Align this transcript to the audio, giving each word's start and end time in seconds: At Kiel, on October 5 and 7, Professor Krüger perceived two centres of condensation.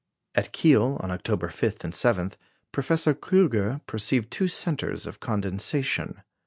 At 0.33 0.51
Kiel, 0.51 0.97
on 1.01 1.11
October 1.11 1.47
5 1.49 1.83
and 1.83 1.93
7, 1.93 2.31
Professor 2.71 3.13
Krüger 3.13 3.85
perceived 3.85 4.31
two 4.31 4.47
centres 4.47 5.05
of 5.05 5.19
condensation. 5.19 6.23